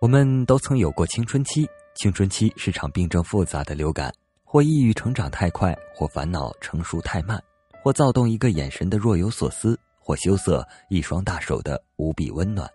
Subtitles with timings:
[0.00, 7.42] 我们都曾有过青春期，青春期是场病症复杂的流感，或抑郁成长太快，或烦恼成熟太慢，
[7.82, 12.70] 或躁动一个眼神的若有所思，或羞涩一双大手的无比温暖。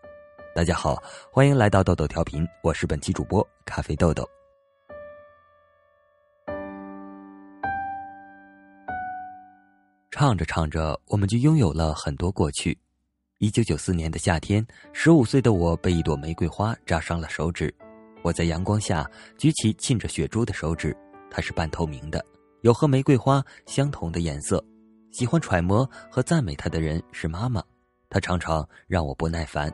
[0.54, 1.02] 大家好，
[1.32, 4.30] 欢迎来到豆豆调频，我是本期主播咖啡豆豆。
[10.12, 12.78] 唱着唱着，我们就拥有了很多过去。
[13.40, 17.74] 一九九四年的夏天，十五岁的我被一朵玫瑰花扎伤了手指。
[18.22, 20.96] 我在阳光下举起浸着血珠的手指，
[21.30, 22.24] 它是半透明的，
[22.62, 24.64] 有和玫瑰花相同的颜色。
[25.12, 27.62] 喜欢揣摩和赞美它的人是妈妈，
[28.10, 29.70] 她常常让我不耐烦。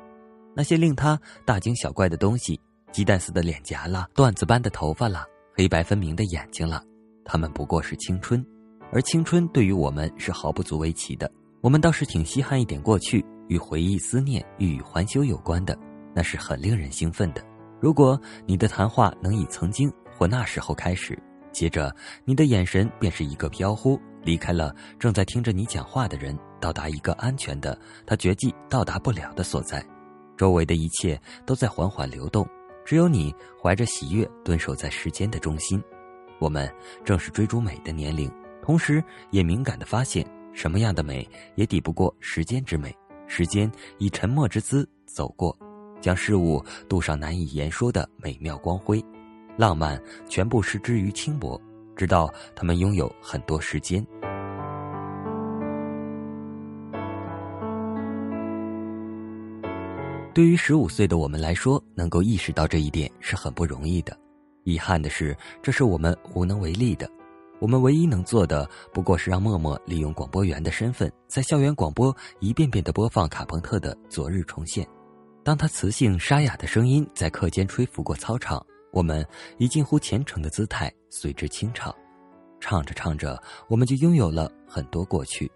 [0.56, 2.60] 那些令她大惊小怪的东西：
[2.92, 6.84] 鸡蛋似的脸颊啦，缎子般的头发啦，黑白分明的眼睛啦，
[7.24, 8.44] 它们不过是青春，
[8.92, 11.32] 而青春对于我们是毫不足为奇的。
[11.62, 13.24] 我们倒是挺稀罕一点过去。
[13.50, 15.78] 与回忆、思念、欲语还休有关的，
[16.16, 17.44] 那是很令人兴奋的。
[17.82, 21.94] 如果你的谈话能以曾经或那时候开始，接着
[22.26, 29.84] 你的眼神便是一个飘忽，离开了正在听着你讲话的人，到达一个安全的他绝技到达不了的所在，
[30.38, 32.48] 周围的一切都在缓缓流动，
[32.86, 35.82] 只有你怀着喜悦蹲守在时间的中心。
[36.38, 36.72] 我们
[37.04, 38.32] 正是追逐美的年龄，
[38.62, 42.96] 同时也敏感地发现，什么样的美也抵不过时间之美。
[43.30, 45.56] 时间以沉默之姿走过，
[46.02, 49.02] 将事物镀上难以言说的美妙光辉，
[49.56, 51.62] 浪漫全部失之于轻薄，
[51.96, 54.06] 直到他们拥有很多时间。
[60.34, 64.18] 对于十五岁的我们来说，能够意识到这一点是很不容易的。
[64.64, 67.10] 遗憾的是，这是我们无能为力的。
[67.60, 74.86] 我们唯一能做的，不过是让默默利用广播员的身份，在校园广播一遍遍的播放卡朋特的《昨日重现》。
[75.44, 79.26] 当他磁性沙哑的声音在课间吹拂过操场，我们
[79.58, 81.94] 以近乎虔诚的姿态随之轻唱。
[82.62, 85.52] 唱着唱着，我们就拥有了很多过去。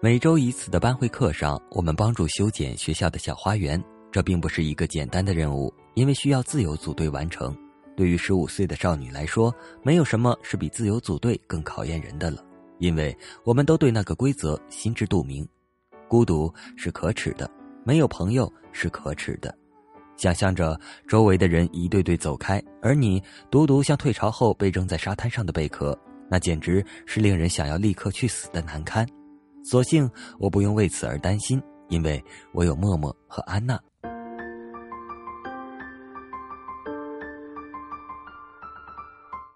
[0.00, 3.82] 每周一次的班会课上，我们帮助修剪学校的小花园。
[4.10, 7.56] 这并不是一个简单的任务，因为需要自由组队完成。
[7.96, 12.44] 对于十五岁的少女来说，没有什么是比自由组队更考验人的了，
[12.78, 15.46] 因为我们都对那个规则心知肚明。
[16.08, 17.50] 孤独是可耻的，
[17.84, 19.54] 没有朋友是可耻的。
[20.16, 25.98] 想象着周围的人一对对走开，而你独独像退潮后被扔在沙滩上的贝壳，
[26.30, 29.06] 那简直是令人想要立刻去死的难堪。
[29.64, 30.08] 所幸
[30.38, 32.22] 我不用为此而担心，因为
[32.52, 33.80] 我有默默和安娜。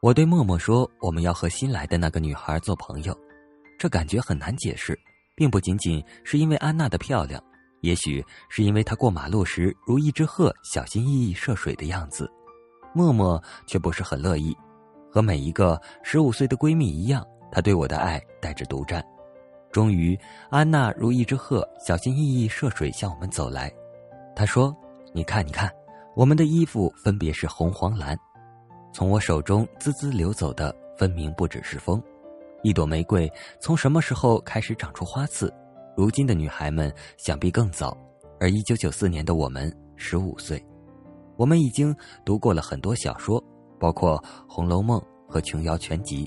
[0.00, 3.14] 我对默默说：“我们要和新来的那个女孩做朋友。”
[3.78, 4.98] 这感觉很难解释，
[5.36, 7.42] 并不仅仅是因为安娜的漂亮，
[7.82, 12.30] 也许是因为她过马路时如一只鹤，小心翼翼涉水的样子。
[12.94, 14.56] 默默却不是很乐意，
[15.10, 17.22] 和每一个十五岁的闺蜜一样，
[17.52, 19.04] 她对我的爱带着独占。
[19.70, 20.18] 终于，
[20.48, 23.70] 安娜如一只鹤，小心翼翼涉水向我们走来。
[24.34, 24.74] 她说
[25.12, 25.70] ：“你看，你看，
[26.16, 28.18] 我们的衣服分别是红、黄、蓝。”
[28.92, 32.02] 从我手中滋滋流走的，分明不只是风。
[32.62, 33.30] 一朵玫瑰
[33.60, 35.52] 从什么时候开始长出花刺？
[35.96, 37.96] 如今的女孩们想必更早。
[38.38, 40.64] 而一九九四年的我们十五岁，
[41.36, 43.42] 我们已经读过了很多小说，
[43.78, 44.18] 包括
[44.48, 44.98] 《红楼梦》
[45.30, 46.26] 和《琼瑶全集》。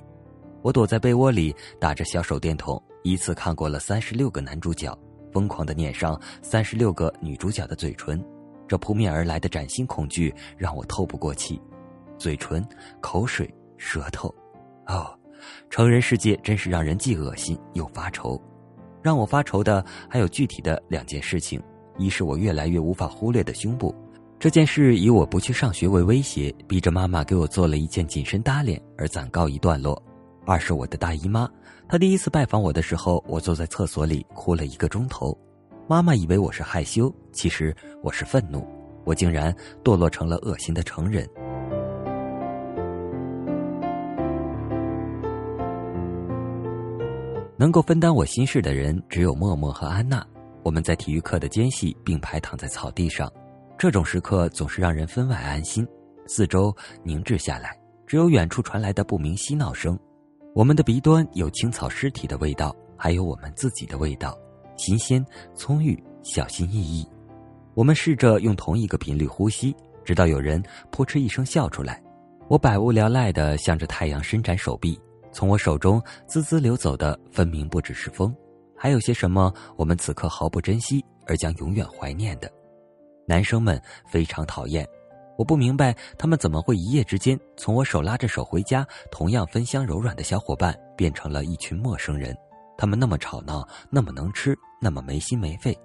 [0.61, 4.97] 我躲在被窝里打着小手电筒，依次看过了三十六个男主角，
[5.31, 8.23] 疯狂的捻上三十六个女主角的嘴唇。
[8.67, 11.59] 这扑面而来的崭新恐惧让我透不过气。
[12.17, 12.65] 嘴唇、
[13.01, 14.33] 口水、舌头，
[14.87, 15.13] 哦，
[15.69, 18.41] 成人世界真是让人既恶心又发愁。
[19.01, 21.61] 让我发愁的还有具体的两件事情：
[21.97, 23.93] 一是我越来越无法忽略的胸部，
[24.39, 29.93] 这件事以我不去上学为威胁，逼着妈妈给我做了一件紧身搭脸而暂告一段落；
[30.45, 31.49] 二是我的大姨妈，
[31.89, 35.37] 她第一次拜访我的时候，我坐在厕所里哭了一个钟头。
[35.85, 38.65] 妈妈以为我是害羞，其实我是愤怒，
[39.03, 41.27] 我竟然堕落成了恶心的成人。
[47.63, 50.21] 能够分担我心事的人只有默默和安娜。
[50.63, 53.31] 我们在体育课的间隙并排躺在草地上，
[53.77, 55.87] 这种时刻总是让人分外安心。
[56.27, 56.75] 四周
[57.05, 57.73] 凝滞下来，
[58.05, 59.97] 只有远处传来的不明嬉闹声。
[60.53, 64.37] 我们的鼻端有青草尸体的味道，还有我们自己的味道，
[64.75, 65.25] 新鲜、
[65.55, 67.07] 葱郁、小心翼翼。
[67.75, 69.73] 我们试着用同一个频率呼吸，
[70.03, 70.61] 直到有人
[70.91, 72.03] 扑哧一声笑出来。
[72.49, 74.99] 我百无聊赖地向着太阳伸展手臂。
[75.33, 78.33] 从我手中滋滋流走的，分明不只是风，
[78.77, 82.49] 还有些什么我们此刻毫不珍惜而将永远怀念的？
[83.25, 84.87] 男生们非常讨厌，
[85.37, 92.37] 我不明白他们怎么会一夜之间从我手拉着手回家，同样芬香柔软的小伙伴，变成了一群陌生人。
[92.77, 95.77] 他们那么吵闹，那么能吃，那么没心没肺，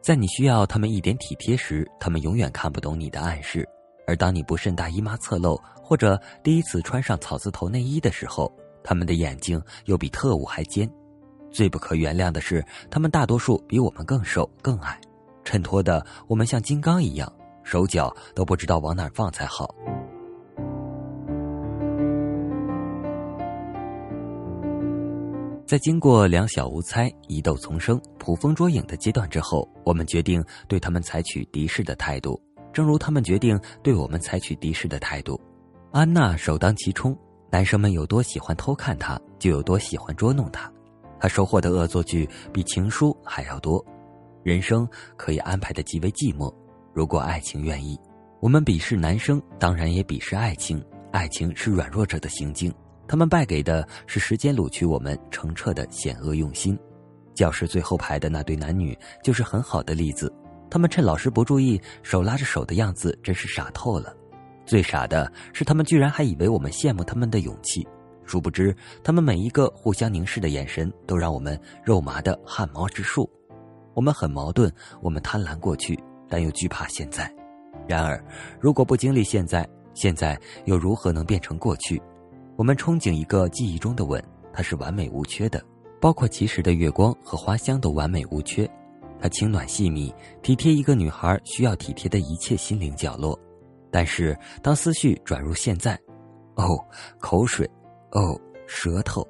[0.00, 3.62] 在你需要他们一点体贴时，他们永远看不懂你的暗示；
[4.06, 8.52] 而当你不慎大姨妈侧漏，或者第一次穿上草字头内衣的时候，
[8.84, 10.88] 他们的眼睛又比特务还尖。
[11.50, 15.00] 最不可原谅的是，他们大多数比我们更瘦更矮，
[15.42, 17.32] 衬托的我们像金刚一样，
[17.62, 19.74] 手脚都不知道往哪放才好。
[25.66, 32.40] 在经过两小无猜、疑窦丛生、捕风捉影的阶段之后，我们决定对他们采取敌视的态度，
[32.72, 35.40] 正如他们决定对我们采取敌视的态度。
[35.90, 37.16] 安娜首当其冲，
[37.54, 40.68] 男生们有多喜欢偷看她，就有多喜欢捉弄她。
[41.20, 43.80] 她收获的恶作剧比情书还要多。
[44.42, 46.52] 人生可以安排的极为寂寞，
[46.92, 47.96] 如果爱情愿意。
[48.40, 50.84] 我们鄙视男生，当然也鄙视爱情。
[51.12, 52.74] 爱情是软弱者的行径。
[53.06, 56.76] 他们败给的是时间掳去我们澄澈的险恶用心。
[57.36, 60.28] 教室最后排的那对男女就是很好的例子。
[60.68, 64.12] 他们趁老师不注意，手拉着手的样子真是傻透了。
[64.66, 67.86] 最傻的是，他们居然还以为我们羡慕他们的勇气。
[68.24, 73.28] 殊不知，他们每一个互相凝视的眼神，都让我们肉麻的汗毛直竖。
[73.92, 74.72] 我们很矛盾，
[75.02, 77.30] 我们贪婪过去，但又惧怕现在。
[77.86, 78.18] 然而，
[78.58, 82.00] 如果不经历现在，现在又如何能变成过去？
[82.56, 84.22] 我们憧憬一个记忆中的吻，
[84.52, 85.62] 它是完美无缺的，
[86.00, 88.68] 包括其实的月光和花香都完美无缺。
[89.20, 90.12] 它轻暖细密，
[90.42, 93.38] 体贴一个女孩需要体贴的一切心灵角落。
[93.94, 95.94] 但是当思绪转入现在，
[96.56, 96.76] 哦，
[97.20, 97.64] 口水，
[98.10, 98.36] 哦，
[98.66, 99.20] 舌头，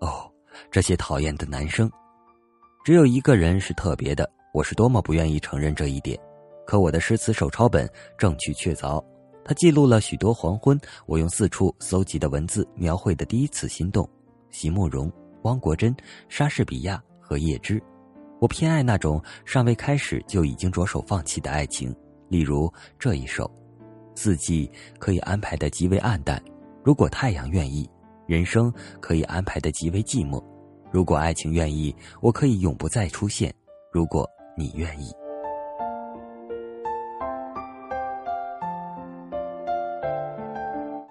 [0.00, 0.30] 哦，
[0.70, 1.90] 这些讨厌的男生，
[2.84, 4.30] 只有一个人是特别的。
[4.52, 6.16] 我是多么不愿意承认这一点，
[6.64, 9.04] 可我的诗词手抄本证据确凿。
[9.44, 14.08] 它记录了许多黄昏，我用四处搜集的文字描绘的第一次心动。
[14.48, 15.10] 席慕容、
[15.42, 15.92] 汪国真、
[16.28, 17.82] 莎士比亚和叶芝，
[18.40, 21.92] 我偏爱那种尚未开始就已经着手放弃的爱情。
[22.28, 23.50] 例如这一首：
[24.14, 26.42] 四季可以安排的极为暗淡，
[26.82, 27.88] 如果太阳愿意；
[28.26, 30.42] 人生可以安排的极为寂寞，
[30.90, 33.52] 如果爱情愿意，我可以永不再出现。
[33.92, 35.12] 如果你愿意。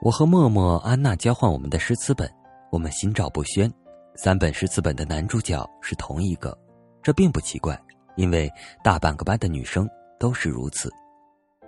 [0.01, 2.29] 我和默默、安娜交换我们的诗词本，
[2.69, 3.71] 我们心照不宣。
[4.15, 6.57] 三本诗词本的男主角是同一个，
[7.01, 7.79] 这并不奇怪，
[8.15, 8.51] 因为
[8.83, 9.89] 大半个班的女生
[10.19, 10.91] 都是如此。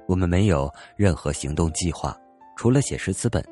[0.08, 2.16] 我们没有任何行动计划，
[2.56, 3.44] 除了写诗词本，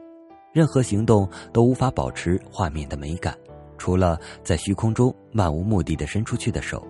[0.51, 3.37] 任何行动都无法保持画面的美感，
[3.77, 6.85] 除了在虚空中漫无目的的伸出去的手，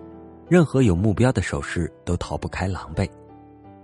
[0.48, 3.08] 任何有目标的手势都逃不开狼狈。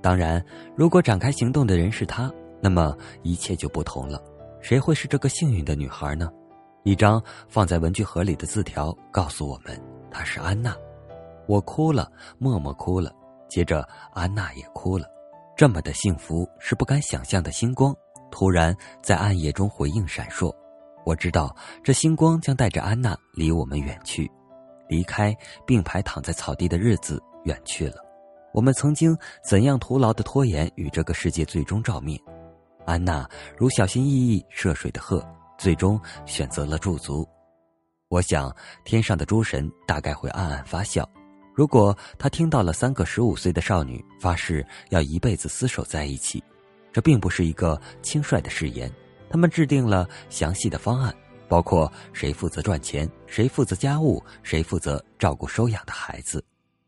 [0.02, 0.44] 当然，
[0.76, 2.30] 如果展开行动的人是他。
[2.62, 4.22] 那么一切就不同了，
[4.60, 6.30] 谁会是这个幸运的女孩呢？
[6.82, 7.18] 一张
[7.48, 9.80] 放在文具盒里的字条告诉我们，
[10.10, 10.76] 她是安娜。
[11.46, 13.10] 我哭了，默默哭了，
[13.48, 15.06] 接着安娜也哭了。
[15.60, 17.94] 这么的幸福是不敢想象的星光，
[18.30, 20.50] 突然在暗夜中回应闪烁。
[21.04, 21.54] 我知道
[21.84, 24.26] 这星光将带着安娜离我们远去，
[24.88, 25.36] 离开
[25.66, 27.96] 并排躺在草地的日子远去了。
[28.54, 29.14] 我们曾经
[29.46, 32.18] 怎样徒劳的拖延与这个世界最终照面？
[32.86, 35.22] 安娜如小心翼翼涉水的鹤，
[35.58, 37.28] 最终选择了驻足。
[38.08, 38.50] 我想，
[38.82, 41.06] 天上的诸神大概会暗暗发笑。
[41.60, 46.42] 如果他听到了三个十五岁的少女发誓要一辈子厮守在一起，
[46.90, 48.90] 这并不是一个轻率的誓言。
[49.28, 51.14] 他们制定了详细的方案，
[51.50, 56.42] 包括谁负责赚钱，谁负责家务，谁负责照顾收养的孩子，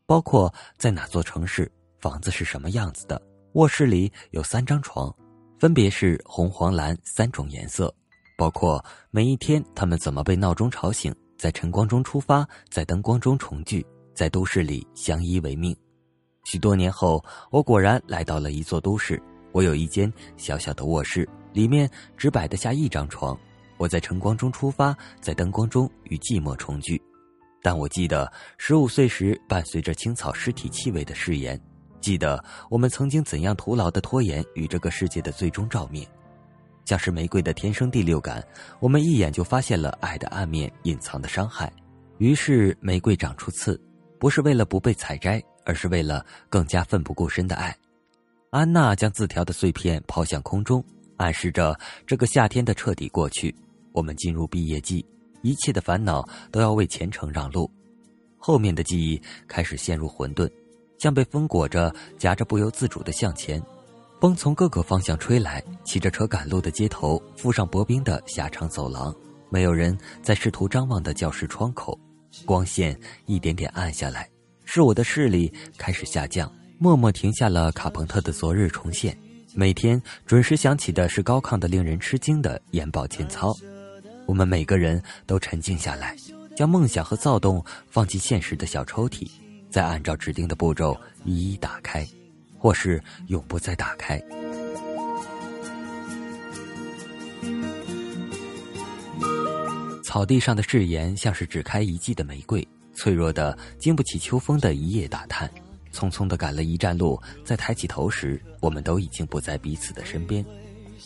[0.07, 5.15] 包括在哪座城市，房子是什么样子的，卧室里有三张床。
[5.59, 7.93] 分别是红、黄、蓝三种颜色，
[8.35, 15.75] 包括每一天他们怎么被闹钟吵醒，在晨光中出发，在灯光中重聚，在都市里相依为命。
[16.45, 19.21] 许多年后，我果然来到了一座都市。
[19.51, 23.37] 我有一间小小的卧室，里面只摆得下一张床。
[23.77, 27.01] 我在晨光中出发，在灯光中与寂寞重聚。
[27.61, 31.59] 但我记得十五岁时伴随着青草尸体气味的誓言。
[32.01, 36.05] 记得我们曾经怎样徒劳的拖延与这个世界的最终照面，
[36.83, 38.45] 像是玫瑰的天生第六感，
[38.81, 41.71] 我们一眼就发现了爱的暗面隐藏的伤害，
[42.17, 43.79] 于是玫瑰长出刺，
[44.23, 47.75] 不是为了不被采摘，而是为了更加奋不顾身的爱。
[48.51, 50.81] 安娜将字条的碎片抛向空中，
[51.17, 51.77] 暗示着
[52.07, 53.53] 这个夏天的彻底过去。
[53.91, 55.05] 我们进入毕业季，
[55.41, 57.69] 一切的烦恼都要为前程让路。
[58.37, 60.49] 后面的记忆开始陷入混沌，
[60.99, 63.61] 像被风裹着，夹着不由自主的向前。
[64.21, 69.13] 风从各个方向吹来，骑着车赶路的街头，覆上薄冰的狭长走廊，
[69.49, 71.99] 没有人在试图张望的教室窗口，
[72.45, 74.29] 光线一点点暗下来，
[74.65, 76.51] 使我的视力开始下降。
[76.79, 79.13] 默默停下了卡朋特的《昨日重现》，
[79.53, 83.55] 每天准时响起的是高亢的、令人吃惊的眼保健操。
[84.25, 86.15] 我们每个人都沉静下来，
[86.55, 89.29] 将梦想和躁动放进现实的小抽屉，
[89.69, 92.07] 再按照指定的步骤一一打开。
[92.63, 94.23] 或是永不再打开。
[100.13, 105.49] 草地上的誓言像是只开一季的玫瑰，脆弱的经不起秋风的一夜打探。
[105.91, 110.45] 匆匆的赶了一站路，在抬起头时，我们都已经不在彼此的身边。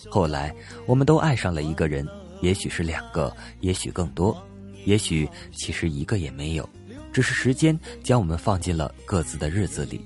[0.09, 0.53] 后来，
[0.85, 2.05] 我们都爱上了一个人，
[2.41, 4.45] 也许是两个，也许更多，
[4.83, 6.69] 也许其实一个也没有，
[7.13, 10.01] 只是时间将我们放进了各自的日子里。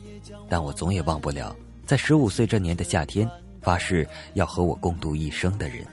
[0.47, 1.55] 但我总也忘不了，
[1.87, 3.27] 在十五岁这年的夏天，
[3.63, 5.87] 发誓要和我共度一生的人。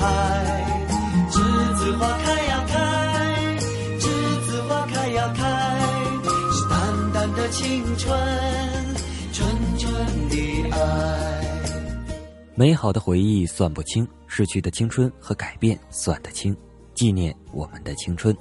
[0.00, 0.06] 海。
[1.30, 2.74] 栀子花开呀开，
[3.98, 5.44] 栀子花开呀开，
[6.52, 8.18] 是淡淡的青春，
[9.32, 10.78] 纯纯的爱。
[12.54, 14.06] 美好的回忆算不清。
[14.32, 16.56] 逝去的青春和改变算得清，
[16.94, 18.34] 纪念我们的青春。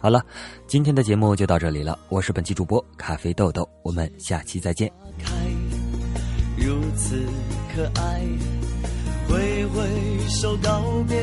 [0.00, 0.20] 好了，
[0.66, 1.96] 今天的节目就到这里了。
[2.08, 4.92] 我是本期主播咖啡豆豆，我们下期再见。
[5.16, 5.32] 开，
[6.56, 7.24] 如此
[7.72, 8.20] 可爱，
[9.28, 9.84] 挥挥
[10.28, 11.16] 手告别，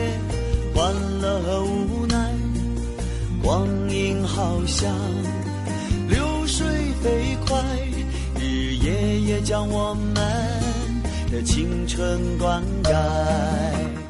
[0.74, 2.32] 欢乐和无奈。
[3.42, 4.94] 光阴好像
[6.08, 6.66] 流水
[7.04, 7.62] 飞快，
[8.40, 10.14] 日夜也将我们
[11.32, 14.05] 的青春灌溉。